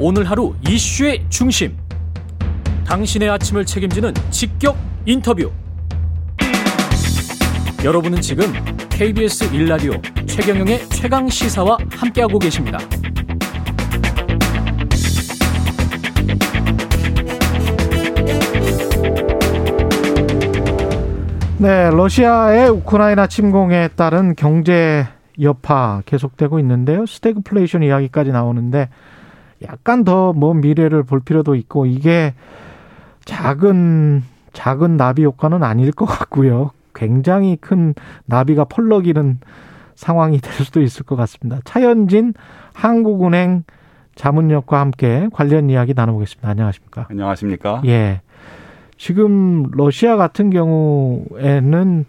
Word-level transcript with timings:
오늘 0.00 0.30
하루 0.30 0.54
이슈의 0.68 1.24
중심. 1.28 1.76
당신의 2.86 3.30
아침을 3.30 3.64
책임지는 3.64 4.14
직격 4.30 4.76
인터뷰. 5.04 5.50
여러분은 7.84 8.20
지금 8.20 8.44
KBS 8.90 9.52
일라디오 9.52 9.94
최경영의 10.24 10.88
최강 10.90 11.28
시사와 11.28 11.78
함께하고 11.90 12.38
계십니다. 12.38 12.78
네, 21.58 21.90
러시아의 21.90 22.68
우크라이나 22.70 23.26
침공에 23.26 23.88
따른 23.96 24.36
경제 24.36 25.08
여파 25.42 26.02
계속되고 26.06 26.60
있는데요. 26.60 27.04
스태그플레이션 27.04 27.82
이야기까지 27.82 28.30
나오는데 28.30 28.90
약간 29.62 30.04
더 30.04 30.32
먼 30.32 30.60
미래를 30.60 31.02
볼 31.02 31.20
필요도 31.20 31.54
있고 31.56 31.86
이게 31.86 32.34
작은 33.24 34.22
작은 34.52 34.96
나비 34.96 35.24
효과는 35.24 35.62
아닐 35.62 35.92
것 35.92 36.06
같고요. 36.06 36.70
굉장히 36.94 37.56
큰 37.60 37.94
나비가 38.26 38.64
펄럭이는 38.64 39.38
상황이 39.94 40.38
될 40.38 40.52
수도 40.64 40.80
있을 40.80 41.04
것 41.04 41.16
같습니다. 41.16 41.60
차현진 41.64 42.34
한국은행 42.72 43.64
자문역과 44.14 44.80
함께 44.80 45.28
관련 45.32 45.70
이야기 45.70 45.94
나눠보겠습니다. 45.94 46.48
안녕하십니까? 46.48 47.06
안녕하십니까? 47.10 47.82
예. 47.86 48.20
지금 48.96 49.70
러시아 49.72 50.16
같은 50.16 50.50
경우에는 50.50 52.04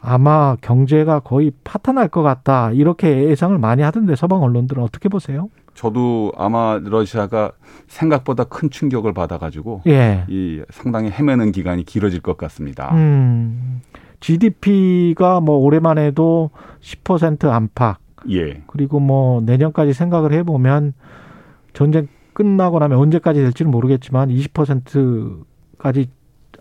아마 0.00 0.56
경제가 0.60 1.20
거의 1.20 1.52
파탄할 1.62 2.08
것 2.08 2.22
같다. 2.22 2.72
이렇게 2.72 3.24
예상을 3.28 3.56
많이 3.58 3.82
하던데 3.82 4.16
서방 4.16 4.42
언론들은 4.42 4.82
어떻게 4.82 5.08
보세요? 5.08 5.48
저도 5.76 6.32
아마 6.36 6.80
러시아가 6.82 7.52
생각보다 7.86 8.44
큰 8.44 8.70
충격을 8.70 9.12
받아가지고 9.12 9.82
예. 9.86 10.24
이 10.28 10.62
상당히 10.70 11.10
헤매는 11.10 11.52
기간이 11.52 11.84
길어질 11.84 12.20
것 12.20 12.36
같습니다. 12.38 12.94
음, 12.94 13.82
GDP가 14.20 15.40
뭐 15.40 15.58
올해만 15.58 15.98
해도 15.98 16.50
10% 16.80 17.48
안팎. 17.50 17.98
예. 18.30 18.62
그리고 18.66 18.98
뭐 18.98 19.40
내년까지 19.42 19.92
생각을 19.92 20.32
해보면 20.32 20.94
전쟁 21.74 22.08
끝나고 22.32 22.78
나면 22.78 22.98
언제까지 22.98 23.40
될지는 23.40 23.70
모르겠지만 23.70 24.30
20%까지 24.30 26.08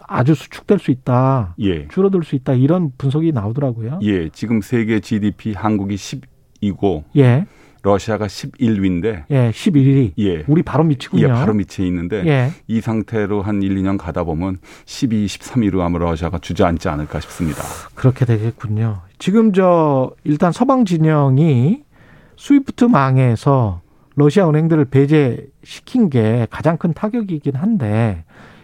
아주 0.07 0.35
수축될 0.35 0.77
수 0.77 0.91
있다. 0.91 1.55
예. 1.59 1.87
줄어들 1.87 2.23
수 2.23 2.35
있다. 2.35 2.53
이런 2.53 2.91
분석이 2.97 3.31
나오더라고요. 3.31 3.99
예. 4.03 4.29
지금 4.29 4.61
세계 4.61 4.99
GDP 4.99 5.53
한국이 5.53 5.95
10이고 5.95 7.03
예. 7.15 7.45
러시아가 7.85 8.25
11위인데 8.25 9.25
예, 9.29 9.51
11일이 9.51 10.13
예. 10.17 10.43
우리 10.47 10.63
바로 10.63 10.83
밑이군요. 10.83 11.23
예, 11.23 11.27
바로 11.27 11.53
밑에 11.53 11.85
있는데 11.85 12.25
예. 12.25 12.51
이 12.67 12.81
상태로 12.81 13.43
한 13.43 13.61
1, 13.61 13.75
2년 13.75 13.97
가다 13.99 14.23
보면 14.23 14.57
12, 14.85 15.27
13위로 15.27 15.81
아마 15.81 15.99
러시아가 15.99 16.39
주저앉지 16.39 16.89
않을까 16.89 17.19
싶습니다. 17.19 17.61
그렇게 17.93 18.25
되겠군요. 18.25 19.01
지금 19.19 19.53
저 19.53 20.11
일단 20.23 20.51
서방 20.51 20.85
진영이 20.85 21.83
스위프트 22.37 22.85
망에서 22.85 23.81
러시아 24.15 24.49
은행들을 24.49 24.85
배제시킨 24.85 26.09
게 26.09 26.47
가장 26.49 26.77
큰 26.77 26.91
타격이긴 26.93 27.55
한데 27.55 28.23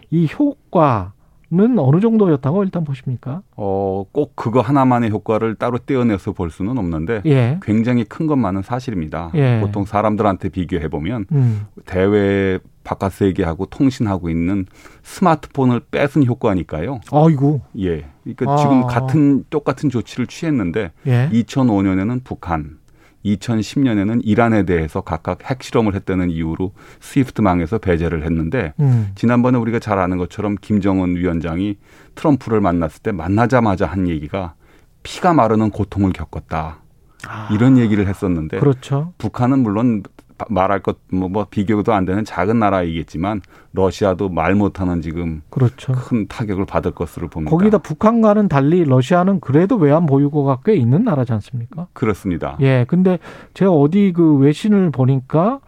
이 0.09 0.27
효과 0.37 1.13
는 1.53 1.77
어느 1.79 1.99
정도였다고 1.99 2.63
일단 2.63 2.85
보십니까? 2.85 3.41
어, 3.57 4.05
꼭 4.13 4.37
그거 4.37 4.61
하나만의 4.61 5.09
효과를 5.09 5.55
따로 5.55 5.79
떼어내서 5.79 6.31
볼 6.31 6.49
수는 6.49 6.77
없는데 6.77 7.23
예. 7.25 7.59
굉장히 7.61 8.05
큰 8.05 8.25
것만은 8.25 8.61
사실입니다. 8.61 9.31
예. 9.35 9.59
보통 9.59 9.83
사람들한테 9.83 10.47
비교해 10.47 10.87
보면 10.87 11.25
음. 11.33 11.65
대외 11.85 12.57
바깥 12.85 13.11
세계하고 13.11 13.65
통신하고 13.65 14.29
있는 14.29 14.65
스마트폰을 15.03 15.81
뺏은 15.91 16.25
효과니까요. 16.25 17.01
아이고. 17.11 17.59
예. 17.79 18.05
그러니까 18.23 18.53
아. 18.53 18.55
지금 18.55 18.87
같은 18.87 19.43
똑같은 19.49 19.89
조치를 19.89 20.27
취했는데 20.27 20.91
예. 21.07 21.29
2005년에는 21.33 22.21
북한, 22.23 22.77
2010년에는 23.25 24.21
이란에 24.23 24.63
대해서 24.63 25.01
각각 25.01 25.49
핵실험을 25.49 25.95
했다는 25.95 26.29
이유로 26.29 26.73
스위프트망에서 26.99 27.77
배제를 27.77 28.23
했는데 28.25 28.73
음. 28.79 29.11
지난번에 29.15 29.57
우리가 29.57 29.79
잘 29.79 29.99
아는 29.99 30.17
것처럼 30.17 30.55
김정은 30.59 31.15
위원장이 31.15 31.77
트럼프를 32.15 32.61
만났을 32.61 33.01
때 33.01 33.11
만나자마자 33.11 33.85
한 33.85 34.07
얘기가 34.07 34.55
피가 35.03 35.33
마르는 35.33 35.71
고통을 35.71 36.13
겪었다. 36.13 36.79
이런 37.51 37.77
얘기를 37.77 38.07
했었는데 38.07 38.59
그렇죠. 38.59 39.13
북한은 39.19 39.59
물론 39.59 40.01
말할 40.49 40.81
것뭐뭐 40.81 41.47
비교도 41.49 41.93
안 41.93 42.05
되는 42.05 42.23
작은 42.23 42.59
나라이겠지만 42.59 43.41
러시아도 43.73 44.29
말 44.29 44.55
못하는 44.55 45.01
지금 45.01 45.41
그렇죠. 45.49 45.93
큰 45.93 46.27
타격을 46.27 46.65
받을 46.65 46.91
것으로 46.91 47.29
봅니다. 47.29 47.51
거기다 47.51 47.77
북한과는 47.79 48.47
달리 48.47 48.83
러시아는 48.83 49.39
그래도 49.39 49.75
외환 49.75 50.05
보유고가 50.05 50.59
꽤 50.65 50.75
있는 50.75 51.03
나라지 51.03 51.33
않습니까? 51.33 51.87
그렇습니다. 51.93 52.57
예, 52.61 52.85
근데 52.87 53.19
제가 53.53 53.71
어디 53.71 54.13
그 54.13 54.35
외신을 54.35 54.91
보니까 54.91 55.59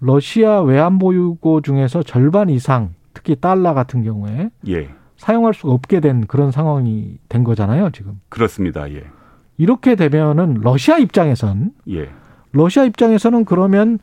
러시아 0.00 0.60
외환 0.60 0.98
보유고 0.98 1.60
중에서 1.60 2.02
절반 2.02 2.50
이상, 2.50 2.94
특히 3.14 3.36
달러 3.36 3.74
같은 3.74 4.02
경우에 4.02 4.50
예. 4.68 4.88
사용할 5.16 5.54
수가 5.54 5.72
없게 5.72 6.00
된 6.00 6.26
그런 6.26 6.50
상황이 6.50 7.18
된 7.28 7.44
거잖아요, 7.44 7.90
지금. 7.90 8.20
그렇습니다. 8.28 8.90
예. 8.90 9.04
이렇게 9.58 9.94
되면은 9.94 10.62
러시아 10.62 10.98
입장에선 10.98 11.72
예. 11.90 12.08
러시아 12.52 12.84
입장에서는 12.84 13.44
그러면 13.44 13.98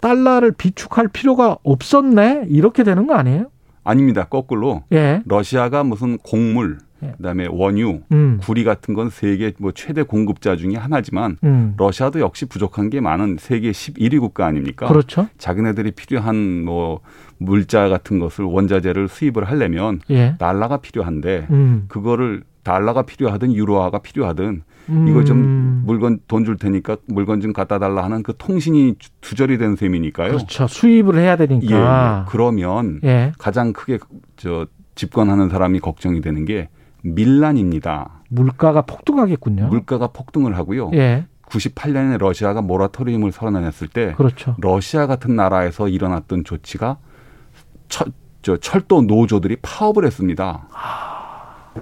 달러를 0.00 0.52
비축할 0.52 1.08
필요가 1.08 1.56
없었네 1.62 2.46
이렇게 2.48 2.84
되는 2.84 3.06
거 3.06 3.14
아니에요? 3.14 3.46
아닙니다. 3.84 4.24
거꾸로 4.24 4.82
예. 4.92 5.22
러시아가 5.26 5.84
무슨 5.84 6.18
곡물, 6.18 6.78
예. 7.02 7.12
그다음에 7.18 7.46
원유, 7.50 8.00
음. 8.12 8.38
구리 8.42 8.64
같은 8.64 8.94
건 8.94 9.10
세계 9.10 9.52
뭐 9.58 9.72
최대 9.72 10.02
공급자 10.02 10.56
중에 10.56 10.74
하나지만 10.76 11.36
음. 11.44 11.74
러시아도 11.76 12.20
역시 12.20 12.46
부족한 12.46 12.90
게 12.90 13.00
많은 13.00 13.36
세계 13.38 13.70
11위 13.70 14.20
국가 14.20 14.46
아닙니까? 14.46 14.88
그렇죠. 14.88 15.28
자기네들이 15.38 15.92
필요한 15.92 16.64
뭐 16.64 17.00
물자 17.38 17.88
같은 17.88 18.18
것을 18.18 18.44
원자재를 18.46 19.08
수입을 19.08 19.44
하려면 19.44 20.00
예. 20.10 20.36
달러가 20.38 20.78
필요한데 20.78 21.48
음. 21.50 21.84
그거를 21.88 22.42
달러가 22.64 23.02
필요하든 23.02 23.52
유로화가 23.54 23.98
필요하든 24.00 24.62
음. 24.88 25.08
이거 25.08 25.22
좀 25.24 25.82
물건 25.86 26.18
돈 26.26 26.44
줄 26.44 26.56
테니까 26.56 26.96
물건 27.06 27.40
좀 27.40 27.52
갖다 27.52 27.78
달라 27.78 28.02
하는 28.04 28.22
그 28.22 28.34
통신이 28.36 28.96
주- 28.98 29.10
두절이 29.20 29.58
된 29.58 29.76
셈이니까요. 29.76 30.32
그렇죠. 30.32 30.66
수입을 30.66 31.16
해야 31.18 31.36
예, 31.38 31.46
되니까. 31.46 32.24
예. 32.26 32.30
그러면 32.30 33.00
예. 33.04 33.32
가장 33.38 33.72
크게 33.72 33.98
저 34.36 34.66
집권하는 34.94 35.48
사람이 35.48 35.80
걱정이 35.80 36.20
되는 36.20 36.44
게 36.44 36.68
밀란입니다. 37.02 38.22
물가가 38.28 38.82
폭등하겠군요. 38.82 39.66
물가가 39.68 40.08
폭등을 40.08 40.56
하고요. 40.56 40.90
예. 40.94 41.26
98년에 41.48 42.18
러시아가 42.18 42.62
모라토리움을 42.62 43.30
선언했을 43.32 43.88
때 43.88 44.14
그렇죠. 44.16 44.56
러시아 44.60 45.06
같은 45.06 45.36
나라에서 45.36 45.88
일어났던 45.88 46.44
조치가 46.44 46.96
철, 47.88 48.08
저 48.42 48.56
철도 48.56 49.02
노조들이 49.02 49.56
파업을 49.62 50.04
했습니다. 50.04 50.68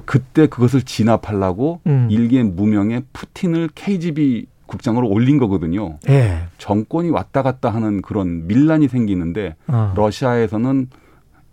그때 0.05 0.47
그것을 0.47 0.83
진압하려고 0.83 1.81
음. 1.87 2.09
일개 2.11 2.43
무명의 2.43 3.03
푸틴을 3.13 3.71
KGB 3.75 4.47
국장으로 4.67 5.09
올린 5.09 5.39
거거든요. 5.39 5.99
예. 6.09 6.45
정권이 6.59 7.11
왔다 7.11 7.43
갔다 7.43 7.71
하는 7.71 8.01
그런 8.01 8.47
밀란이 8.47 8.89
생기는데 8.89 9.55
어. 9.69 9.93
러시아에서는 9.95 10.89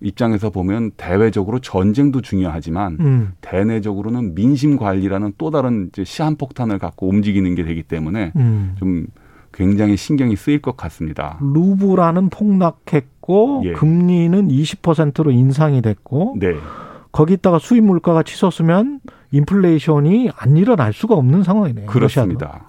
입장에서 0.01 0.49
보면 0.49 0.91
대외적으로 0.95 1.59
전쟁도 1.59 2.21
중요하지만 2.21 2.97
음. 3.01 3.31
대내적으로는 3.41 4.35
민심 4.35 4.77
관리라는 4.77 5.33
또 5.37 5.51
다른 5.51 5.89
시한폭탄을 6.01 6.79
갖고 6.79 7.09
움직이는 7.09 7.55
게 7.55 7.63
되기 7.63 7.83
때문에 7.83 8.31
음. 8.37 8.75
좀 8.79 9.07
굉장히 9.51 9.97
신경이 9.97 10.37
쓰일 10.37 10.61
것 10.61 10.77
같습니다. 10.77 11.37
루브라는 11.41 12.29
폭락했고 12.29 13.63
예. 13.65 13.73
금리는 13.73 14.47
20%로 14.47 15.31
인상이 15.31 15.81
됐고 15.81 16.37
네. 16.39 16.53
거기다가 17.11 17.59
수입 17.59 17.83
물가가 17.83 18.23
치솟으면 18.23 18.99
인플레이션이 19.31 20.29
안 20.35 20.57
일어날 20.57 20.93
수가 20.93 21.15
없는 21.15 21.43
상황이네요. 21.43 21.87
그렇습니다. 21.87 22.45
러시아도. 22.45 22.65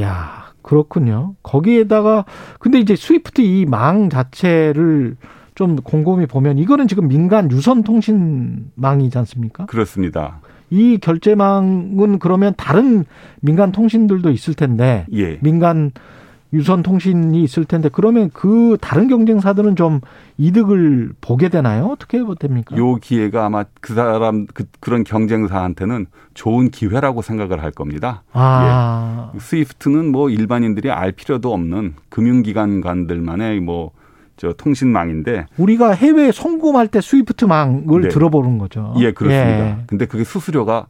야, 0.00 0.52
그렇군요. 0.62 1.34
거기에다가 1.42 2.24
근데 2.58 2.78
이제 2.78 2.94
스위프트 2.96 3.40
이 3.42 3.66
망 3.66 4.08
자체를 4.08 5.16
좀 5.54 5.76
곰곰이 5.76 6.26
보면 6.26 6.58
이거는 6.58 6.88
지금 6.88 7.08
민간 7.08 7.50
유선 7.50 7.82
통신망이지 7.82 9.18
않습니까? 9.18 9.66
그렇습니다. 9.66 10.40
이 10.70 10.96
결제망은 10.98 12.18
그러면 12.18 12.54
다른 12.56 13.04
민간 13.40 13.72
통신들도 13.72 14.30
있을 14.30 14.54
텐데 14.54 15.04
예. 15.12 15.38
민간 15.42 15.90
유선 16.52 16.82
통신이 16.82 17.42
있을 17.42 17.64
텐데 17.64 17.88
그러면 17.90 18.30
그 18.32 18.76
다른 18.80 19.08
경쟁사들은 19.08 19.76
좀 19.76 20.00
이득을 20.38 21.12
보게 21.20 21.48
되나요? 21.48 21.86
어떻게 21.86 22.18
됩니까? 22.38 22.76
요 22.76 22.96
기회가 22.96 23.46
아마 23.46 23.64
그 23.80 23.94
사람 23.94 24.46
그, 24.52 24.64
그런 24.80 25.04
경쟁사한테는 25.04 26.06
좋은 26.34 26.70
기회라고 26.70 27.22
생각을 27.22 27.62
할 27.62 27.70
겁니다. 27.70 28.22
아, 28.32 29.32
스위프트는 29.38 30.12
뭐 30.12 30.30
일반인들이 30.30 30.90
알 30.90 31.12
필요도 31.12 31.52
없는 31.52 31.94
금융기관관들만의 32.10 33.60
뭐 33.60 33.92
저 34.42 34.52
통신망인데 34.52 35.46
우리가 35.56 35.92
해외 35.92 36.32
송금할 36.32 36.88
때 36.88 37.00
스위프트망을 37.00 38.02
네. 38.02 38.08
들어보는 38.08 38.58
거죠. 38.58 38.92
예 38.98 39.12
그렇습니다. 39.12 39.66
예. 39.66 39.76
근데 39.86 40.06
그게 40.06 40.24
수수료가 40.24 40.86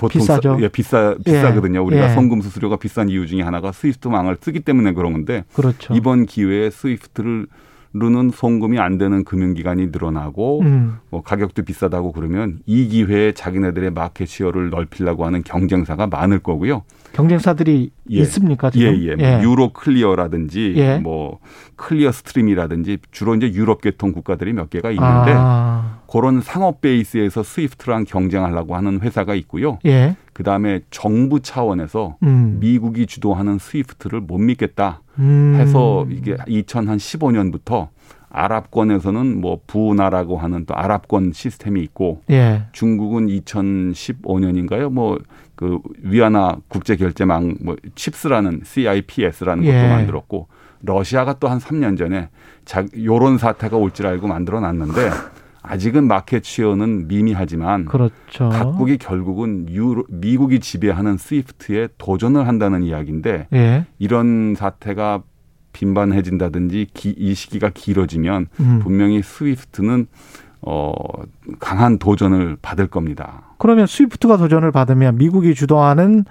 보통 0.00 0.20
비싸죠. 0.20 0.56
예, 0.62 0.68
비싸 0.68 1.14
비싸거든요. 1.22 1.84
우리가 1.84 2.10
예. 2.10 2.14
송금 2.14 2.40
수수료가 2.40 2.76
비싼 2.76 3.10
이유 3.10 3.26
중에 3.26 3.42
하나가 3.42 3.70
SWIFT 3.70 4.08
망을 4.08 4.38
쓰기 4.40 4.60
때문에 4.60 4.92
그런 4.92 5.12
건데 5.12 5.44
그렇죠. 5.52 5.92
이번 5.94 6.24
기회에 6.24 6.70
SWIFT를 6.70 7.46
르는 7.92 8.30
송금이 8.30 8.78
안 8.78 8.98
되는 8.98 9.24
금융기관이 9.24 9.88
늘어나고 9.88 10.60
음. 10.60 10.98
뭐 11.10 11.22
가격도 11.22 11.64
비싸다고 11.64 12.12
그러면 12.12 12.60
이 12.64 12.86
기회에 12.86 13.32
자기네들의 13.32 13.90
market 13.90 14.28
share를 14.28 14.70
넓히려고 14.70 15.26
하는 15.26 15.42
경쟁사가 15.42 16.06
많을 16.06 16.38
거고요. 16.38 16.82
경쟁사들이 17.12 17.90
예. 18.12 18.18
있습니까 18.20 18.70
예, 18.76 18.78
지금? 18.78 19.02
예. 19.02 19.16
뭐 19.16 19.42
Euroclear라든지 19.42 20.74
예. 20.76 20.98
뭐 20.98 21.40
Clearstream이라든지 21.74 22.98
주로 23.10 23.34
이제 23.34 23.52
유럽 23.52 23.80
계통 23.80 24.12
국가들이 24.12 24.52
몇 24.52 24.70
개가 24.70 24.90
있는데 24.90 25.32
아, 25.34 25.98
그런 26.08 26.40
상업 26.40 26.80
베이스에서 26.80 27.42
SWIFT랑 27.42 28.04
경쟁하려고 28.04 28.76
하는 28.76 29.00
회사가 29.00 29.34
있고요. 29.34 29.78
예. 29.86 30.14
그 30.40 30.44
다음에 30.44 30.80
정부 30.90 31.40
차원에서 31.40 32.16
음. 32.22 32.56
미국이 32.60 33.04
주도하는 33.04 33.58
스위프트를 33.58 34.22
못 34.22 34.38
믿겠다 34.38 35.02
음. 35.18 35.54
해서 35.60 36.06
이게 36.08 36.34
2015년부터 36.36 37.88
아랍권에서는 38.30 39.38
뭐 39.38 39.60
부나라고 39.66 40.38
하는 40.38 40.64
또 40.64 40.74
아랍권 40.74 41.32
시스템이 41.34 41.82
있고 41.82 42.22
예. 42.30 42.62
중국은 42.72 43.26
2015년인가요? 43.26 44.90
뭐 44.90 45.18
그 45.56 45.78
위안화 46.02 46.56
국제 46.68 46.96
결제망 46.96 47.56
뭐 47.62 47.76
칩스라는 47.94 48.62
CIPS라는 48.64 49.62
것도 49.62 49.76
예. 49.76 49.88
만들었고 49.90 50.48
러시아가 50.80 51.34
또 51.34 51.48
한 51.48 51.58
3년 51.58 51.98
전에 51.98 52.30
자 52.64 52.86
요런 52.96 53.36
사태가 53.36 53.76
올 53.76 53.90
줄 53.90 54.06
알고 54.06 54.26
만들어 54.26 54.60
놨는데 54.60 55.10
아직은 55.62 56.04
마켓 56.06 56.44
시어는 56.44 57.08
미미하지만 57.08 57.84
그렇죠. 57.84 58.48
각국이 58.48 58.96
결국은 58.96 59.66
유로, 59.68 60.04
미국이 60.08 60.60
지배하는 60.60 61.18
SWIFT에 61.18 61.88
도전을 61.98 62.48
한다는 62.48 62.82
이야기인데 62.82 63.48
예. 63.52 63.86
이런 63.98 64.54
사태가 64.56 65.22
빈번해진다든지 65.72 66.88
기, 66.94 67.10
이 67.10 67.34
시기가 67.34 67.70
길어지면 67.72 68.46
음. 68.60 68.80
분명히 68.82 69.22
SWIFT는 69.22 70.06
어 70.62 70.92
강한 71.58 71.98
도전을 71.98 72.56
받을 72.60 72.86
겁니다. 72.86 73.42
그러면 73.58 73.86
SWIFT가 73.86 74.36
도전을 74.36 74.72
받으면 74.72 75.16
미국이 75.16 75.54
주도하는 75.54 76.24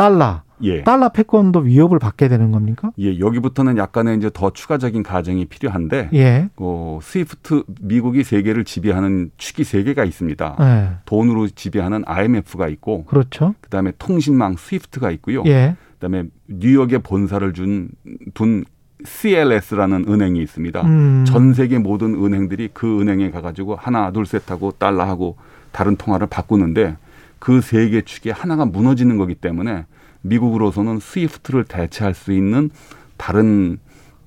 달러, 0.00 0.42
예. 0.62 0.82
달러 0.82 1.08
패권도 1.10 1.60
위협을 1.60 1.98
받게 1.98 2.28
되는 2.28 2.50
겁니까? 2.52 2.90
예, 2.98 3.18
여기부터는 3.18 3.76
약간의 3.76 4.16
이제 4.16 4.30
더 4.32 4.50
추가적인 4.50 5.02
가정이 5.02 5.44
필요한데 5.46 6.10
예. 6.14 6.48
어, 6.56 6.98
SWIFT 7.02 7.64
미국이 7.82 8.24
세계를 8.24 8.64
지배하는 8.64 9.30
축이 9.36 9.64
세 9.64 9.82
개가 9.82 10.04
있습니다. 10.04 10.56
예. 10.60 10.98
돈으로 11.04 11.48
지배하는 11.48 12.04
IMF가 12.06 12.68
있고 12.68 13.04
그렇죠. 13.04 13.54
그다음에 13.60 13.92
통신망 13.98 14.56
SWIFT가 14.56 15.10
있고요. 15.12 15.42
예. 15.46 15.76
그다음에 15.98 16.24
뉴욕에 16.48 16.98
본사를 16.98 17.52
둔 17.52 17.90
둔 18.34 18.64
CLS라는 19.04 20.04
은행이 20.08 20.42
있습니다. 20.42 20.82
음. 20.82 21.24
전 21.26 21.54
세계 21.54 21.78
모든 21.78 22.14
은행들이 22.22 22.68
그 22.72 23.00
은행에 23.00 23.30
가가지고 23.30 23.76
하나 23.76 24.10
둘 24.12 24.26
셋 24.26 24.50
하고 24.50 24.72
달러하고 24.72 25.36
다른 25.72 25.96
통화를 25.96 26.26
바꾸는데 26.26 26.96
그 27.40 27.58
세 27.60 27.90
개 27.90 28.02
축이 28.02 28.30
하나가 28.30 28.64
무너지는 28.64 29.16
거기 29.18 29.34
때문에 29.34 29.86
미국으로서는 30.22 31.00
스위프트를 31.00 31.64
대체할 31.64 32.14
수 32.14 32.32
있는 32.32 32.70
다른 33.16 33.78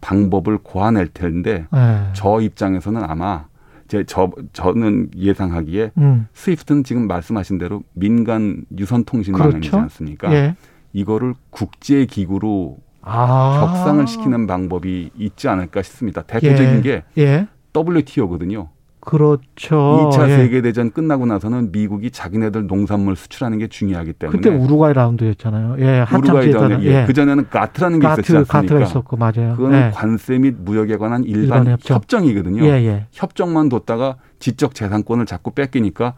방법을 0.01 0.57
고안할 0.57 1.07
텐데 1.07 1.65
예. 1.73 2.11
저 2.13 2.41
입장에서는 2.41 3.01
아마 3.03 3.45
제 3.87 4.03
저 4.05 4.31
저는 4.53 5.11
예상하기에 5.15 5.91
음. 5.99 6.27
스위프트는 6.33 6.83
지금 6.83 7.07
말씀하신 7.07 7.57
대로 7.59 7.83
민간 7.93 8.65
유선 8.77 9.03
통신망이지 9.05 9.69
그렇죠. 9.69 9.77
않습니까? 9.77 10.33
예. 10.33 10.55
이거를 10.93 11.35
국제 11.51 12.05
기구로 12.05 12.77
아. 13.01 13.59
격상을 13.61 14.07
시키는 14.07 14.47
방법이 14.47 15.11
있지 15.17 15.47
않을까 15.47 15.81
싶습니다. 15.83 16.23
대표적인 16.23 16.77
예. 16.77 16.81
게 16.81 17.03
예. 17.17 17.47
WTO거든요. 17.75 18.69
그렇죠. 19.05 20.09
2차 20.13 20.29
예. 20.29 20.35
세계대전 20.37 20.91
끝나고 20.91 21.25
나서는 21.25 21.71
미국이 21.71 22.09
자기네들 22.09 22.67
농산물 22.67 23.15
수출하는 23.15 23.57
게 23.57 23.67
중요하기 23.67 24.13
때문에 24.13 24.37
그때 24.37 24.49
우루과이 24.49 24.93
라운드였잖아요. 24.93 25.75
예. 25.79 25.99
한참 25.99 26.35
우루과이 26.35 26.51
전에 26.51 26.83
예. 26.83 27.03
그 27.05 27.13
전에는 27.13 27.49
가트라는 27.49 27.99
게 27.99 28.07
있었지 28.07 28.21
가트 28.21 28.37
않습니까? 28.37 28.59
가트가 28.59 28.81
있었고 28.81 29.17
맞아요. 29.17 29.55
그거는 29.55 29.87
예. 29.87 29.91
관세 29.93 30.37
및 30.37 30.55
무역에 30.57 30.97
관한 30.97 31.23
일반, 31.25 31.59
일반 31.59 31.73
협정. 31.73 31.95
협정이거든요. 31.95 32.63
예, 32.63 32.69
예. 32.69 33.07
협정만 33.11 33.69
뒀다가 33.69 34.15
지적 34.39 34.73
재산권을 34.73 35.25
자꾸 35.25 35.51
뺏기니까 35.51 36.13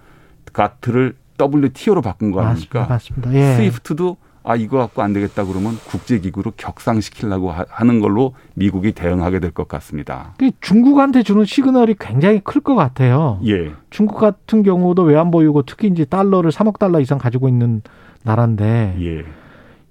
가트를 0.54 1.16
WTO로 1.42 2.02
바꾼 2.02 2.32
거 2.32 2.42
맞습니다. 2.44 2.80
아닙니까? 2.80 2.94
맞습니다. 2.94 3.34
예. 3.34 3.56
스위프트도 3.56 4.18
아 4.46 4.56
이거 4.56 4.78
갖고 4.78 5.02
안 5.02 5.12
되겠다 5.12 5.44
그러면 5.44 5.76
국제기구로 5.88 6.54
격상시키려고 6.56 7.52
하- 7.52 7.66
하는 7.70 8.00
걸로 8.00 8.34
미국이 8.54 8.92
대응하게 8.92 9.40
될 9.40 9.52
것 9.52 9.68
같습니다. 9.68 10.34
그 10.38 10.52
중국한테 10.62 11.24
주는 11.24 11.44
시그널이 11.46 11.96
굉장히 12.00 12.40
클 12.44 12.62
것 12.62 12.76
같아요. 12.76 13.40
예, 13.46 13.72
중국 13.90 14.18
같은 14.20 14.64
경우도 14.64 15.04
외환 15.04 15.32
보유고 15.32 15.64
특히 15.64 15.88
이제 15.88 16.06
달러를 16.06 16.52
3억 16.52 16.78
달러 16.80 17.00
이상 17.00 17.18
가지고 17.18 17.48
있는 17.50 17.82
나라인데 18.24 18.96
예, 19.00 19.26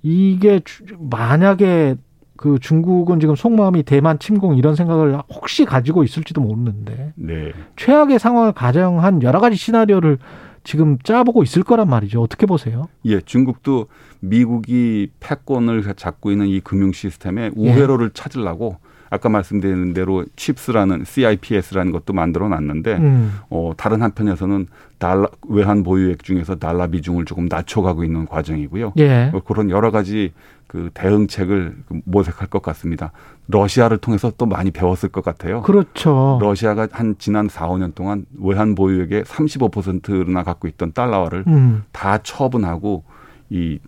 이게 0.03 0.61
주- 0.65 0.85
만약에 0.99 1.97
그 2.37 2.59
중국은 2.61 3.21
지금 3.21 3.37
속마음이 3.37 3.85
대만 3.85 4.19
침공 4.19 4.57
이런 4.57 4.75
생각을 4.75 5.19
혹시 5.33 5.65
가지고 5.65 6.03
있을지도 6.05 6.41
모르는데 6.41 7.12
네. 7.17 7.53
최악의 7.77 8.19
상황을 8.19 8.53
가정한 8.53 9.23
여러 9.23 9.41
가지 9.41 9.57
시나리오를 9.57 10.19
지금 10.64 10.99
짜보고 10.99 11.43
있을 11.43 11.62
거란 11.62 11.88
말이죠. 11.88 12.20
어떻게 12.20 12.46
보세요? 12.46 12.88
예, 13.05 13.20
중국도 13.20 13.87
미국이 14.20 15.11
패권을 15.20 15.94
잡고 15.94 16.32
있는 16.32 16.49
이 16.49 16.61
금융 16.61 16.93
시스템에 16.93 17.44
예. 17.44 17.50
우회로를 17.55 18.11
찾으려고 18.11 18.78
아까 19.14 19.28
말씀드린 19.28 19.94
대로 19.94 20.25
칩스라는 20.34 21.05
CIPS라는 21.05 21.93
것도 21.93 22.12
만들어 22.12 22.49
놨는데 22.49 22.96
음. 22.96 23.38
어, 23.49 23.72
다른 23.76 24.02
한편에서는 24.02 24.66
달러 24.99 25.28
외환 25.49 25.84
보유액 25.84 26.25
중에서 26.25 26.56
달러 26.56 26.88
비중을 26.88 27.25
조금 27.25 27.46
낮춰가고 27.46 28.02
있는 28.02 28.26
과정이고요. 28.26 28.94
예. 28.99 29.28
뭐 29.31 29.40
그런 29.43 29.70
여러 29.70 29.93
가지 29.93 30.32
그 30.66 30.90
대응책을 30.94 31.76
그 31.87 32.00
모색할 32.05 32.49
것 32.49 32.61
같습니다. 32.61 33.12
러시아를 33.46 33.99
통해서 33.99 34.32
또 34.37 34.46
많이 34.46 34.72
배웠을 34.72 35.11
것 35.11 35.22
같아요. 35.25 35.62
그렇죠. 35.62 36.38
러시아가 36.42 36.88
한 36.90 37.14
지난 37.18 37.49
4, 37.49 37.68
5년 37.68 37.94
동안 37.94 38.26
외환 38.40 38.75
보유액의 38.75 39.23
35%나 39.23 40.42
갖고 40.42 40.66
있던 40.66 40.92
달러화를 40.92 41.44
음. 41.47 41.85
다 41.92 42.18
처분하고 42.18 43.04
이 43.50 43.78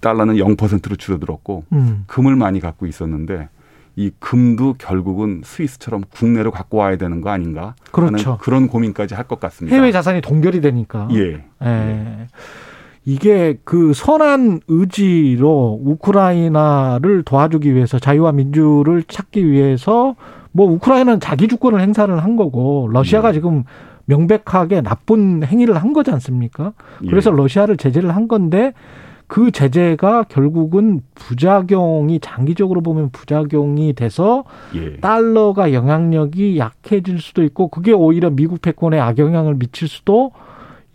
달러는 0.00 0.34
0%로 0.34 0.96
줄어들었고 0.96 1.64
음. 1.72 2.04
금을 2.06 2.36
많이 2.36 2.60
갖고 2.60 2.86
있었는데 2.86 3.48
이 3.96 4.10
금도 4.18 4.74
결국은 4.78 5.42
스위스처럼 5.44 6.02
국내로 6.10 6.50
갖고 6.50 6.78
와야 6.78 6.96
되는 6.96 7.20
거 7.20 7.30
아닌가 7.30 7.74
그렇죠. 7.90 8.38
그런 8.40 8.68
고민까지 8.68 9.14
할 9.14 9.24
것 9.26 9.38
같습니다. 9.40 9.76
해외 9.76 9.92
자산이 9.92 10.20
동결이 10.20 10.60
되니까. 10.60 11.08
예. 11.12 11.44
예. 11.62 12.26
이게 13.04 13.58
그 13.64 13.92
선한 13.94 14.60
의지로 14.68 15.80
우크라이나를 15.82 17.22
도와주기 17.24 17.74
위해서 17.74 17.98
자유와 17.98 18.32
민주를 18.32 19.02
찾기 19.04 19.50
위해서 19.50 20.16
뭐 20.52 20.70
우크라이나는 20.72 21.20
자기 21.20 21.48
주권을 21.48 21.80
행사를 21.80 22.16
한 22.22 22.36
거고 22.36 22.88
러시아가 22.92 23.28
네. 23.28 23.34
지금 23.34 23.64
명백하게 24.06 24.80
나쁜 24.82 25.44
행위를 25.44 25.76
한 25.76 25.92
거지 25.92 26.10
않습니까? 26.10 26.72
그래서 26.98 27.30
예. 27.30 27.36
러시아를 27.36 27.76
제재를 27.76 28.14
한 28.14 28.26
건데 28.28 28.72
그 29.30 29.52
제재가 29.52 30.24
결국은 30.24 31.02
부작용이 31.14 32.18
장기적으로 32.18 32.80
보면 32.80 33.10
부작용이 33.10 33.92
돼서 33.92 34.42
예. 34.74 34.96
달러가 34.96 35.72
영향력이 35.72 36.58
약해질 36.58 37.20
수도 37.20 37.44
있고 37.44 37.68
그게 37.68 37.92
오히려 37.92 38.30
미국 38.30 38.60
패권에 38.60 38.98
악영향을 38.98 39.54
미칠 39.54 39.86
수도 39.86 40.32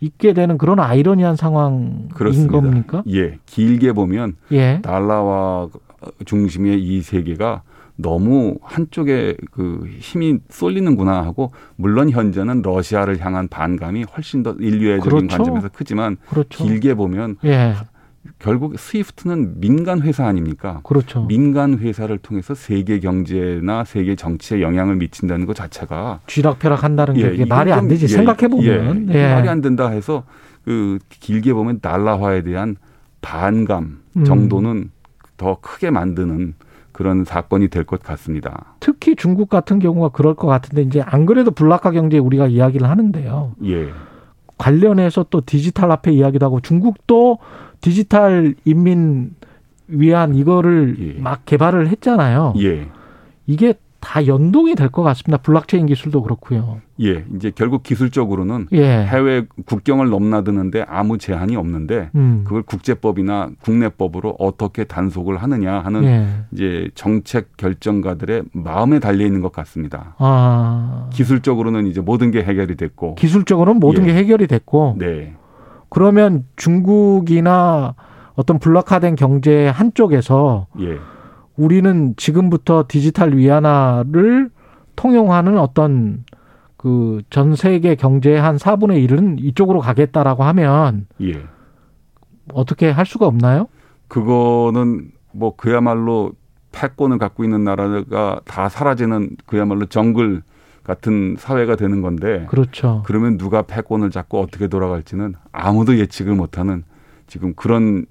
있게 0.00 0.34
되는 0.34 0.58
그런 0.58 0.80
아이러니한 0.80 1.36
상황인 1.36 2.10
그렇습니다. 2.10 2.52
겁니까? 2.52 3.02
예. 3.08 3.38
길게 3.46 3.94
보면 3.94 4.36
예. 4.52 4.80
달러와 4.82 5.68
중심의 6.26 6.78
이 6.82 7.00
세계가 7.00 7.62
너무 7.96 8.58
한쪽에 8.60 9.38
그 9.50 9.88
힘이 9.98 10.40
쏠리는구나 10.50 11.22
하고 11.24 11.52
물론 11.76 12.10
현재는 12.10 12.60
러시아를 12.60 13.18
향한 13.24 13.48
반감이 13.48 14.04
훨씬 14.14 14.42
더 14.42 14.52
인류애적인 14.60 15.08
그렇죠. 15.08 15.26
관점에서 15.26 15.70
크지만 15.72 16.18
그렇죠. 16.28 16.62
길게 16.62 16.92
보면 16.92 17.36
예. 17.46 17.72
결국 18.38 18.78
스위프트는 18.78 19.60
민간 19.60 20.00
회사 20.02 20.26
아닙니까? 20.26 20.80
그렇죠. 20.84 21.24
민간 21.26 21.78
회사를 21.78 22.18
통해서 22.18 22.54
세계 22.54 23.00
경제나 23.00 23.84
세계 23.84 24.14
정치에 24.16 24.60
영향을 24.62 24.96
미친다는 24.96 25.46
것 25.46 25.56
자체가 25.56 26.20
쥐락펴락 26.26 26.84
한다는 26.84 27.16
이건 27.16 27.48
말이 27.48 27.72
안 27.72 27.80
좀, 27.80 27.88
되지. 27.88 28.04
예, 28.04 28.08
생각해 28.08 28.48
보면. 28.48 29.08
예, 29.10 29.14
예. 29.14 29.34
말이 29.34 29.48
안 29.48 29.60
된다 29.60 29.88
해서 29.88 30.24
그 30.64 30.98
길게 31.08 31.52
보면 31.54 31.80
달러화에 31.80 32.42
대한 32.42 32.76
반감 33.20 34.00
음. 34.16 34.24
정도는 34.24 34.90
더 35.36 35.58
크게 35.60 35.90
만드는 35.90 36.54
그런 36.92 37.24
사건이 37.24 37.68
될 37.68 37.84
것 37.84 38.02
같습니다. 38.02 38.74
특히 38.80 39.16
중국 39.16 39.50
같은 39.50 39.78
경우가 39.78 40.08
그럴 40.10 40.34
것 40.34 40.46
같은데 40.46 40.82
이제 40.82 41.02
안 41.04 41.26
그래도 41.26 41.50
블락화 41.50 41.90
경제 41.90 42.16
우리가 42.18 42.46
이야기를 42.46 42.88
하는데요. 42.88 43.52
예. 43.64 43.88
관련해서 44.58 45.26
또 45.28 45.42
디지털 45.44 45.90
화폐 45.90 46.10
이야기도 46.12 46.46
하고 46.46 46.60
중국도 46.60 47.38
디지털 47.80 48.54
인민 48.64 49.34
위한 49.88 50.34
이거를 50.34 50.96
예. 50.98 51.20
막 51.20 51.44
개발을 51.44 51.88
했잖아요. 51.88 52.54
예. 52.58 52.88
이게 53.46 53.74
다 54.00 54.24
연동이 54.26 54.74
될 54.76 54.88
것 54.90 55.02
같습니다. 55.02 55.42
블록체인 55.42 55.86
기술도 55.86 56.22
그렇고요. 56.22 56.80
예. 57.00 57.24
이제 57.34 57.50
결국 57.54 57.82
기술적으로는 57.82 58.68
예. 58.72 59.04
해외 59.04 59.44
국경을 59.64 60.10
넘나드는데 60.10 60.84
아무 60.88 61.18
제한이 61.18 61.56
없는데 61.56 62.10
음. 62.14 62.42
그걸 62.44 62.62
국제법이나 62.62 63.50
국내법으로 63.62 64.36
어떻게 64.38 64.84
단속을 64.84 65.38
하느냐 65.38 65.80
하는 65.80 66.04
예. 66.04 66.26
이제 66.52 66.88
정책 66.94 67.56
결정가들의 67.56 68.44
마음에 68.52 68.98
달려 69.00 69.24
있는 69.26 69.40
것 69.40 69.50
같습니다. 69.52 70.14
아. 70.18 71.08
기술적으로는 71.12 71.86
이제 71.86 72.00
모든 72.00 72.30
게 72.30 72.42
해결이 72.42 72.76
됐고, 72.76 73.16
기술적으로는 73.16 73.80
모든 73.80 74.04
예. 74.06 74.12
게 74.12 74.18
해결이 74.18 74.46
됐고 74.46 74.96
네, 74.98 75.34
그러면 75.88 76.44
중국이나 76.56 77.94
어떤 78.34 78.58
블록화된 78.58 79.14
경제 79.16 79.68
한쪽에서 79.68 80.66
예, 80.80 80.98
우리는 81.56 82.14
지금부터 82.16 82.84
디지털 82.88 83.36
위안화를 83.36 84.50
통용하는 84.96 85.58
어떤 85.58 86.24
그 86.76 87.22
전 87.30 87.56
세계 87.56 87.94
경제의 87.94 88.40
한 88.40 88.56
4분의 88.56 89.08
1은 89.08 89.36
이쪽으로 89.40 89.80
가겠다라고 89.80 90.44
하면 90.44 91.06
예. 91.22 91.32
어떻게 92.52 92.90
할 92.90 93.06
수가 93.06 93.26
없나요? 93.26 93.66
그거는 94.08 95.10
뭐 95.32 95.56
그야말로 95.56 96.32
패권을 96.72 97.18
갖고 97.18 97.42
있는 97.44 97.64
나라가 97.64 98.40
다 98.44 98.68
사라지는 98.68 99.30
그야말로 99.46 99.86
정글 99.86 100.42
같은 100.86 101.34
사회가 101.38 101.74
되는 101.74 102.00
건데 102.00 102.46
그렇죠. 102.48 103.02
그러면 103.06 103.38
누가 103.38 103.62
패권을 103.62 104.10
잡고 104.10 104.40
어떻게 104.40 104.68
돌아갈지는 104.68 105.34
아무도 105.50 105.98
예측을 105.98 106.34
못하는 106.36 106.84
지금 107.26 107.54
그런 107.56 108.06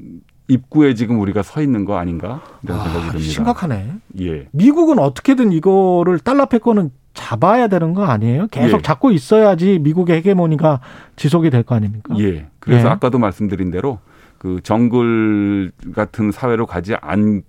입구에 0.50 0.94
지금 0.94 1.20
우리가 1.22 1.41
서 1.41 1.62
있는 1.62 1.86
거 1.86 1.98
아닌가 1.98 2.41
이런 2.63 2.77
생각이 2.84 2.98
아, 3.08 3.12
듭니다. 3.12 3.32
심각하네. 3.32 3.94
예, 4.20 4.48
미국은 4.51 5.00
어떻게든 5.00 5.53
이거를 5.53 6.20
달러 6.20 6.46
패권은 6.48 6.91
잡아야 7.13 7.67
되는 7.70 7.94
거 7.94 8.03
아니에요? 8.03 8.48
계속 8.51 8.79
예. 8.79 8.82
잡고 8.82 9.12
있어야지 9.12 9.79
미국의 9.79 10.17
헤게모니가 10.17 10.82
지속이 11.15 11.50
될 11.50 11.63
거 11.63 11.75
아닙니까? 11.75 12.13
예. 12.20 12.48
그래서 12.60 12.88
예. 12.88 12.91
아까도 12.91 13.17
말씀드린 13.20 13.72
대로 13.72 14.00
그 14.38 14.60
정글 14.62 15.72
같은 15.96 16.32
사회로 16.32 16.65
가지 16.65 16.94
안 17.00 17.41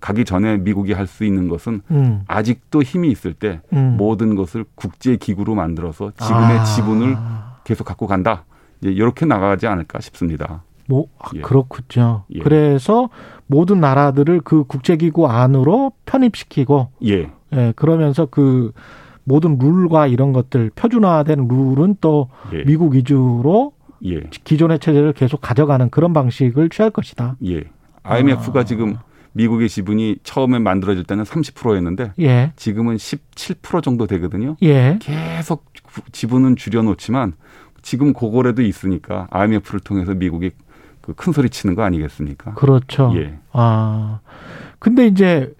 가기 0.00 0.24
전에 0.24 0.58
미국이 0.58 0.92
할 0.92 1.06
수 1.06 1.24
있는 1.24 1.48
것은 1.48 1.82
음, 1.90 2.22
아직도 2.26 2.82
힘이 2.82 3.10
있을 3.10 3.34
때 3.34 3.60
음. 3.72 3.96
모든 3.98 4.34
것을 4.34 4.64
국제 4.74 5.16
기구로 5.16 5.54
만들어서 5.54 6.12
지금의 6.18 6.58
아, 6.58 6.64
지분을 6.64 7.16
계속 7.64 7.84
갖고 7.84 8.06
간다. 8.06 8.44
이제 8.80 8.90
이렇게 8.90 9.26
나가지 9.26 9.66
않을까 9.66 10.00
싶습니다. 10.00 10.62
뭐 10.88 11.06
아, 11.18 11.28
예. 11.34 11.40
그렇군요. 11.40 12.24
예. 12.34 12.40
그래서 12.40 13.08
모든 13.46 13.80
나라들을 13.80 14.40
그 14.40 14.64
국제기구 14.64 15.26
안으로 15.28 15.92
편입시키고 16.06 16.88
예, 17.06 17.30
예, 17.52 17.72
그러면서 17.76 18.26
그 18.26 18.72
모든 19.24 19.58
룰과 19.58 20.06
이런 20.06 20.32
것들 20.32 20.70
표준화된 20.74 21.48
룰은 21.48 21.96
또 22.00 22.28
예, 22.52 22.64
미국 22.64 22.94
위주로 22.94 23.72
예, 24.04 24.20
기존의 24.44 24.80
체제를 24.80 25.14
계속 25.14 25.40
가져가는 25.40 25.88
그런 25.90 26.12
방식을 26.12 26.68
취할 26.68 26.90
것이다. 26.90 27.36
예. 27.46 27.64
IMF가 28.02 28.60
아. 28.60 28.64
지금 28.64 28.96
미국의 29.34 29.68
지분이 29.68 30.16
처음에 30.22 30.58
만들어질 30.60 31.04
때는 31.04 31.24
30%였는데 31.24 32.12
예, 32.20 32.52
지금은 32.56 32.96
17% 32.96 33.82
정도 33.82 34.06
되거든요. 34.06 34.56
예, 34.62 34.98
계속 35.02 35.64
구- 35.82 36.02
지분은 36.12 36.56
줄여놓지만 36.56 37.34
지금 37.82 38.12
고거래도 38.12 38.62
있으니까 38.62 39.26
IMF를 39.30 39.80
통해서 39.80 40.14
미국이 40.14 40.52
그큰 41.02 41.32
소리 41.32 41.50
치는 41.50 41.74
거 41.74 41.82
아니겠습니까? 41.82 42.54
그렇죠. 42.54 43.12
예. 43.16 43.38
아, 43.52 44.20
근데 44.78 45.06
이제 45.06 45.52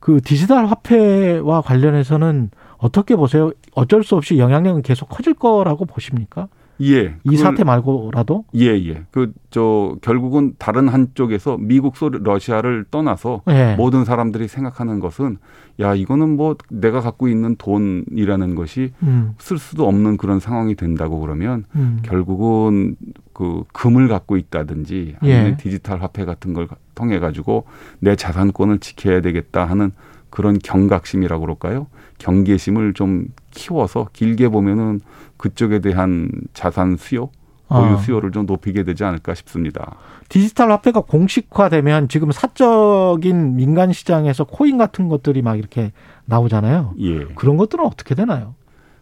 그 0.00 0.20
디지털 0.22 0.66
화폐와 0.66 1.60
관련해서는 1.62 2.50
어떻게 2.78 3.16
보세요? 3.16 3.50
어쩔 3.74 4.04
수 4.04 4.14
없이 4.16 4.38
영향력은 4.38 4.82
계속 4.82 5.08
커질 5.08 5.34
거라고 5.34 5.84
보십니까? 5.84 6.48
예. 6.82 7.16
이 7.24 7.36
사태 7.36 7.64
말고라도? 7.64 8.44
예, 8.54 8.66
예. 8.66 9.04
그, 9.10 9.32
저, 9.50 9.96
결국은 10.02 10.54
다른 10.58 10.88
한쪽에서 10.88 11.56
미국, 11.58 11.96
소 11.96 12.08
러시아를 12.08 12.84
떠나서 12.90 13.42
예. 13.48 13.74
모든 13.76 14.04
사람들이 14.04 14.48
생각하는 14.48 15.00
것은 15.00 15.38
야, 15.80 15.94
이거는 15.94 16.36
뭐 16.36 16.56
내가 16.70 17.00
갖고 17.00 17.28
있는 17.28 17.56
돈이라는 17.56 18.54
것이 18.54 18.92
음, 19.02 19.34
쓸 19.38 19.58
수도 19.58 19.86
없는 19.86 20.16
그런 20.16 20.40
상황이 20.40 20.74
된다고 20.74 21.20
그러면 21.20 21.64
음. 21.74 21.98
결국은 22.02 22.96
그 23.32 23.64
금을 23.72 24.08
갖고 24.08 24.36
있다든지 24.36 25.16
아니면 25.20 25.46
예. 25.46 25.56
디지털 25.58 26.00
화폐 26.00 26.24
같은 26.24 26.54
걸 26.54 26.68
통해 26.94 27.18
가지고 27.18 27.64
내 27.98 28.16
자산권을 28.16 28.78
지켜야 28.78 29.20
되겠다 29.20 29.66
하는 29.66 29.92
그런 30.36 30.58
경각심이라고 30.58 31.40
그럴까요? 31.40 31.86
경계심을 32.18 32.92
좀 32.92 33.28
키워서 33.52 34.08
길게 34.12 34.50
보면은 34.50 35.00
그쪽에 35.38 35.78
대한 35.78 36.30
자산 36.52 36.98
수요, 36.98 37.30
보유 37.68 37.94
아. 37.94 37.96
수요를 37.96 38.32
좀 38.32 38.44
높이게 38.44 38.82
되지 38.82 39.02
않을까 39.02 39.32
싶습니다. 39.32 39.96
디지털 40.28 40.70
화폐가 40.72 41.00
공식화되면 41.00 42.10
지금 42.10 42.32
사적인 42.32 43.56
민간 43.56 43.94
시장에서 43.94 44.44
코인 44.44 44.76
같은 44.76 45.08
것들이 45.08 45.40
막 45.40 45.56
이렇게 45.56 45.92
나오잖아요. 46.26 46.96
예. 46.98 47.24
그런 47.34 47.56
것들은 47.56 47.86
어떻게 47.86 48.14
되나요? 48.14 48.56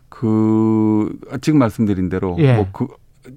그 0.08 1.18
지금 1.40 1.58
말씀드린 1.58 2.10
대로 2.10 2.36
예. 2.38 2.54
뭐그 2.54 2.86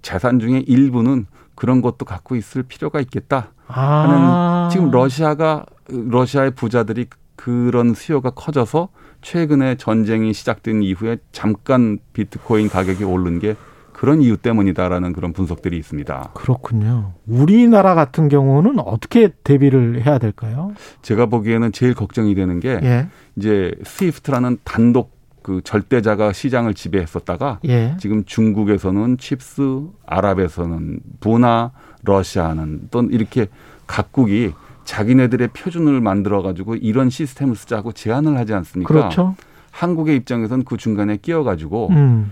자산 0.03 0.37
중에 0.37 0.63
일부는 0.67 1.25
그런 1.55 1.81
것도 1.81 2.05
갖고 2.05 2.35
있을 2.35 2.61
필요가 2.61 2.99
있겠다. 2.99 3.53
아, 3.67 4.69
지금 4.71 4.91
러시아가 4.91 5.65
러시아의 5.89 6.51
부자들이 6.51 7.07
그런 7.37 7.93
수요가 7.93 8.31
커져서 8.31 8.89
최근에 9.21 9.75
전쟁이 9.75 10.33
시작된 10.33 10.83
이후에 10.83 11.17
잠깐 11.31 11.99
비트코인 12.11 12.67
가격이 12.67 13.05
오른 13.05 13.39
게 13.39 13.55
그런 13.93 14.21
이유 14.21 14.37
때문이다라는 14.37 15.13
그런 15.13 15.33
분석들이 15.33 15.75
있습니다. 15.77 16.31
그렇군요. 16.35 17.13
우리나라 17.25 17.95
같은 17.95 18.27
경우는 18.27 18.79
어떻게 18.79 19.29
대비를 19.43 20.05
해야 20.05 20.19
될까요? 20.19 20.73
제가 21.01 21.25
보기에는 21.27 21.71
제일 21.71 21.95
걱정이 21.95 22.35
되는 22.35 22.59
게 22.59 22.79
예, 22.83 23.07
이제 23.37 23.73
SWIFT라는 23.83 24.57
단독 24.63 25.17
그 25.41 25.61
절대자가 25.63 26.33
시장을 26.33 26.75
지배했었다가 26.75 27.59
예, 27.65 27.95
지금 27.99 28.23
중국에서는 28.25 29.17
CIPS, 29.17 29.87
아랍에서는 30.05 30.99
Buna, 31.19 31.71
러시아는 32.03 32.89
또 32.91 33.01
이렇게 33.03 33.47
각국이 33.87 34.53
자기네들의 34.87 35.49
표준을 35.49 35.99
만들어 35.99 36.41
가지고 36.41 36.75
이런 36.75 37.09
시스템을 37.09 37.57
쓰자고 37.57 37.91
제안을 37.91 38.37
하지 38.37 38.53
않습니까? 38.53 38.87
그렇죠. 38.87 39.35
한국의 39.71 40.15
입장에서는 40.15 40.63
그 40.63 40.77
중간에 40.77 41.17
끼어 41.17 41.43
가지고 41.43 41.89
음, 41.91 42.31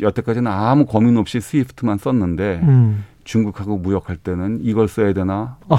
여태까지는 0.00 0.50
아무 0.50 0.86
고민 0.86 1.16
없이 1.16 1.40
스위프트만 1.40 1.98
썼는데 1.98 2.60
음, 2.64 3.04
중국하고 3.22 3.78
무역할 3.78 4.16
때는 4.16 4.58
이걸 4.62 4.88
써야 4.88 5.12
되나 5.12 5.56
어. 5.68 5.76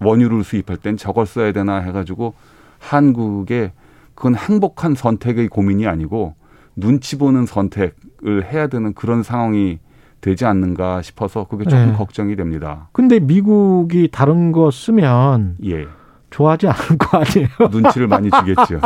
원유를 0.00 0.44
수입할 0.44 0.78
땐 0.78 0.96
저걸 0.96 1.26
써야 1.26 1.52
되나 1.52 1.76
해가지고 1.76 2.32
한국의 2.78 3.72
그건 4.14 4.36
행복한 4.36 4.94
선택의 4.94 5.48
고민이 5.48 5.86
아니고 5.86 6.34
눈치 6.74 7.18
보는 7.18 7.44
선택을 7.44 8.50
해야 8.50 8.66
되는 8.66 8.94
그런 8.94 9.22
상황이 9.22 9.78
되지 10.20 10.44
않는가 10.44 11.02
싶어서 11.02 11.44
그게 11.44 11.64
조금 11.64 11.86
네. 11.86 11.92
걱정이 11.92 12.36
됩니다. 12.36 12.88
근데 12.92 13.20
미국이 13.20 14.08
다른 14.10 14.52
거 14.52 14.70
쓰면 14.70 15.56
예. 15.64 15.86
좋아하지 16.30 16.68
않을 16.68 16.98
거 16.98 17.18
아니에요? 17.18 17.48
눈치를 17.70 18.06
많이 18.06 18.30
주겠죠. 18.30 18.80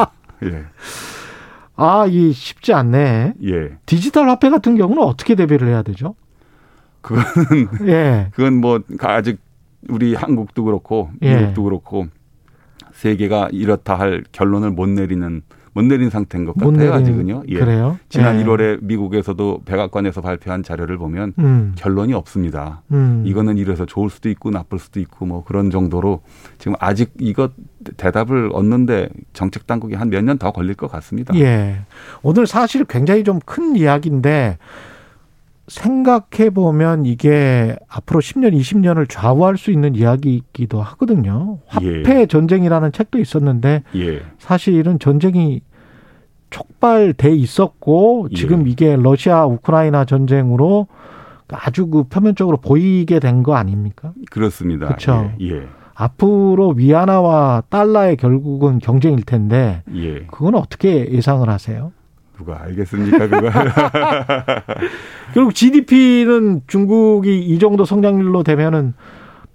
예. 0.45 0.65
아, 1.77 2.07
이 2.07 2.33
쉽지 2.33 2.73
않네. 2.73 3.35
예. 3.45 3.77
디지털 3.85 4.29
화폐 4.29 4.49
같은 4.49 4.77
경우는 4.77 5.03
어떻게 5.03 5.35
대비를 5.35 5.69
해야 5.69 5.83
되죠? 5.83 6.15
그거는, 7.01 7.69
예, 7.87 8.31
그건 8.33 8.55
뭐 8.61 8.81
아직 9.01 9.39
우리 9.89 10.15
한국도 10.15 10.65
그렇고 10.65 11.11
예. 11.23 11.37
미국도 11.37 11.65
그렇고 11.65 12.07
세계가 12.93 13.51
이렇다 13.53 13.99
할 13.99 14.25
결론을 14.33 14.71
못 14.71 14.89
내리는 14.89 15.43
못 15.75 15.85
내린 15.85 16.09
상태인 16.09 16.45
것못 16.45 16.73
같아요 16.73 16.93
아직은요. 16.95 17.43
예. 17.49 17.59
그래요? 17.59 17.99
지난 18.09 18.39
예. 18.41 18.45
1월에 18.45 18.79
미국에서도 18.83 19.63
백악관에서 19.65 20.21
발표한 20.21 20.63
자료를 20.63 20.97
보면 20.99 21.35
음, 21.41 21.73
결론이 21.77 22.15
없습니다. 22.15 22.83
음. 22.93 23.23
이거는 23.27 23.59
이래서 23.59 23.85
좋을 23.85 24.09
수도 24.09 24.29
있고 24.31 24.51
나쁠 24.51 24.79
수도 24.79 25.01
있고 25.01 25.27
뭐 25.27 25.45
그런 25.45 25.71
정도로 25.71 26.23
지금 26.59 26.75
아직 26.81 27.13
이것 27.19 27.53
대답을 27.97 28.51
얻는데 28.53 29.09
정책 29.33 29.67
당국이 29.67 29.95
한 29.95 30.09
몇 30.09 30.23
년 30.25 30.39
더 30.39 30.53
걸릴 30.53 30.75
것 30.75 30.91
같습니다. 30.91 31.35
예. 31.37 31.81
오늘 32.23 32.47
사실 32.47 32.85
굉장히 32.85 33.25
좀 33.25 33.41
큰 33.45 33.77
이야기인데 33.77 34.59
생각해 35.69 36.51
보면 36.51 37.07
이게 37.07 37.75
앞으로 37.89 38.21
10년, 38.21 38.53
20년을 38.59 39.07
좌우할 39.09 39.57
수 39.57 39.71
있는 39.71 39.95
이야기이기도 39.95 40.83
하거든요. 40.83 41.59
화폐 41.67 42.21
예. 42.21 42.27
전쟁이라는 42.27 42.93
책도 42.93 43.19
있었는데 43.19 43.83
예. 43.97 44.21
사실은 44.39 44.99
전쟁이 44.99 45.63
촉발돼 46.51 47.31
있었고 47.31 48.29
예. 48.31 48.35
지금 48.35 48.67
이게 48.69 48.97
러시아 48.97 49.47
우크라이나 49.47 50.05
전쟁으로 50.05 50.87
아주 51.49 51.87
그 51.87 52.05
표면적으로 52.05 52.57
보이게 52.59 53.19
된 53.19 53.43
거 53.43 53.55
아닙니까? 53.55 54.13
그렇습니다. 54.31 54.97
예. 55.41 55.51
예. 55.51 55.63
앞으로 55.95 56.71
위안화와 56.77 57.65
달러의 57.69 58.17
결국은 58.17 58.79
경쟁일 58.81 59.23
텐데 59.25 59.83
예. 59.95 60.27
그건 60.27 60.57
어떻게 60.57 61.11
예상을 61.11 61.49
하세요? 61.49 61.93
누가 62.37 62.61
알겠습니까, 62.63 63.29
그거? 63.29 63.49
결국 65.35 65.55
GDP는 65.55 66.63
중국이 66.67 67.39
이 67.41 67.59
정도 67.59 67.85
성장률로 67.85 68.43
되면은 68.43 68.95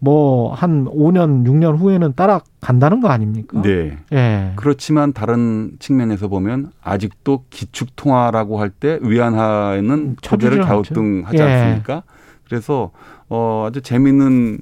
뭐 0.02 0.54
한 0.54 0.86
5년, 0.86 1.46
6년 1.46 1.78
후에는 1.78 2.14
따라간다는 2.16 3.02
거 3.02 3.10
아닙니까? 3.10 3.62
네. 3.62 3.98
예. 4.14 4.54
그렇지만 4.56 5.12
다른 5.12 5.72
측면에서 5.80 6.30
보면 6.30 6.72
아직도 6.82 7.44
기축 7.50 7.96
통화라고 7.98 8.60
할 8.62 8.70
때 8.70 8.98
위안화에는 9.02 10.16
쳐주질 10.22 10.52
초대를. 10.52 10.66
갸우뚱하지 10.66 11.38
예. 11.38 11.42
않습니까? 11.42 12.04
그래서 12.48 12.92
어 13.28 13.66
아주 13.68 13.82
재미있는 13.82 14.60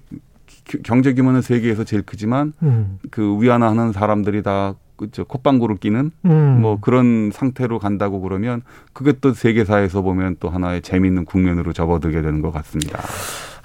기- 0.66 0.82
경제 0.82 1.14
규모는 1.14 1.42
세계에서 1.44 1.84
제일 1.84 2.02
크지만 2.02 2.54
음. 2.64 2.98
그 3.12 3.38
위안화 3.40 3.68
하는 3.70 3.92
사람들이 3.92 4.42
다 4.42 4.74
그저 4.98 5.24
콧방구를 5.24 5.78
끼는 5.78 6.12
음. 6.26 6.62
뭐 6.62 6.80
그런 6.82 7.32
상태로 7.32 7.80
간다고 7.80 8.20
그러면 8.20 8.64
그게 8.94 9.14
또 9.22 9.34
세계사에서 9.34 10.02
보면 10.02 10.38
또 10.40 10.50
하나의 10.50 10.82
재미있는 10.82 11.26
국면으로 11.26 11.72
접어들게 11.72 12.22
되는 12.22 12.42
것 12.42 12.52
같습니다. 12.52 13.00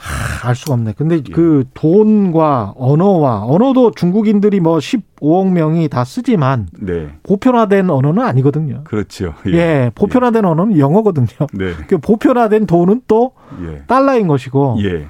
아, 0.03 0.49
알 0.49 0.57
수가 0.57 0.75
없네. 0.75 0.95
근데 0.97 1.17
예. 1.17 1.33
그 1.33 1.65
돈과 1.75 2.75
언어와 2.77 3.45
언어도 3.45 3.93
중국인들이 3.93 4.61
뭐 4.61 4.79
15억 4.79 5.51
명이 5.53 5.89
다 5.89 6.05
쓰지만 6.05 6.69
네, 6.79 7.11
보편화된 7.23 7.89
언어는 7.89 8.23
아니거든요. 8.23 8.83
그렇죠. 8.85 9.35
예, 9.47 9.91
보편화된 9.95 10.45
언어는 10.45 10.79
영어거든요. 10.79 11.29
네, 11.53 11.73
그 11.87 11.99
보편화된 11.99 12.67
돈은 12.67 13.03
또 13.07 13.33
예, 13.65 13.85
달러인 13.87 14.27
것이고. 14.27 14.79
예, 14.81 15.07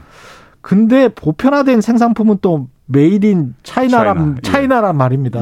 근데 0.60 1.08
보편화된 1.08 1.80
생산품은 1.80 2.38
또 2.42 2.68
made 2.86 3.24
in 3.24 3.54
China란 3.62 4.16
China, 4.16 4.36
예. 4.36 4.40
China란 4.42 4.96
말입니다. 4.96 5.40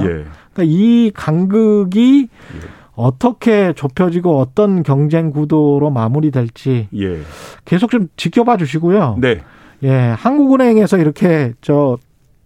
예, 0.50 0.54
그러니까 0.54 0.62
이 0.76 1.11
간극이 1.14 2.28
예. 2.54 2.59
어떻게 2.95 3.73
좁혀지고 3.75 4.38
어떤 4.38 4.83
경쟁 4.83 5.30
구도로 5.30 5.90
마무리될지 5.90 6.88
예, 6.97 7.21
계속 7.64 7.90
좀 7.90 8.09
지켜봐 8.16 8.57
주시고요. 8.59 9.16
네, 9.21 9.40
예, 9.83 9.90
한국은행에서 10.19 10.99
이렇게 10.99 11.54
저 11.62 11.97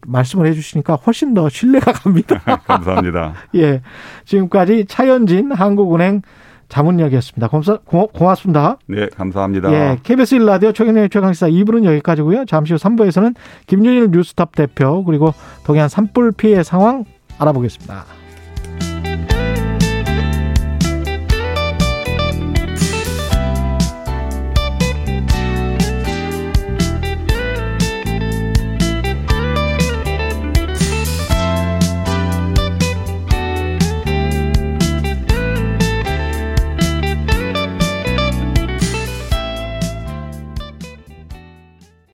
말씀을 0.07 0.47
해주시니까 0.49 0.95
훨씬 0.97 1.35
더 1.35 1.49
신뢰가 1.49 1.91
갑니다. 2.05 2.39
감사합니다. 2.67 3.35
예, 3.57 3.81
지금까지 4.27 4.85
차현진 4.87 5.51
한국은행 5.53 6.23
자문역이었습니다. 6.69 7.49
고맙, 7.49 7.85
고- 7.85 8.07
고맙습니다. 8.09 8.79
네, 8.87 9.09
감사합니다. 9.17 9.73
예, 9.73 9.99
KBS 10.03 10.37
1라디오 10.39 10.75
최경영의 10.75 11.09
최강시사 11.11 11.49
2부는 11.49 11.85
여기까지고요. 11.85 12.45
잠시 12.47 12.73
후 12.75 12.79
3부에서는 12.79 13.35
김준일 13.67 14.11
뉴스탑 14.11 14.55
대표 14.55 15.05
그리고 15.05 15.33
동해안 15.65 15.89
산불 15.89 16.33
피해 16.33 16.63
상황 16.63 17.05
알아보겠습니다. 17.38 18.24